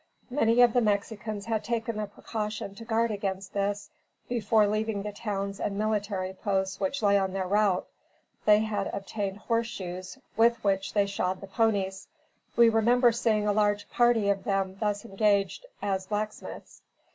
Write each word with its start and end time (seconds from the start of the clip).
Many 0.31 0.61
of 0.63 0.73
the 0.73 0.81
Mexicans 0.81 1.45
had 1.45 1.63
taken 1.63 1.97
the 1.97 2.07
precaution 2.07 2.73
to 2.73 2.83
guard 2.85 3.11
against 3.11 3.53
this, 3.53 3.91
before 4.27 4.65
leaving 4.65 5.03
the 5.03 5.11
towns 5.11 5.59
and 5.59 5.77
military 5.77 6.33
posts 6.33 6.79
which 6.79 7.03
lay 7.03 7.19
on 7.19 7.33
their 7.33 7.45
route. 7.47 7.85
They 8.45 8.61
had 8.61 8.87
obtained 8.93 9.37
horse 9.37 9.67
shoes, 9.67 10.17
with 10.35 10.55
which 10.63 10.95
they 10.95 11.05
shod 11.05 11.39
the 11.39 11.45
ponies. 11.45 12.07
We 12.55 12.67
remember 12.67 13.11
seeing 13.11 13.47
a 13.47 13.53
large 13.53 13.91
party 13.91 14.29
of 14.31 14.43
them 14.43 14.77
thus 14.79 15.05
engaged 15.05 15.67
as 15.83 16.07
blacksmiths. 16.07 16.81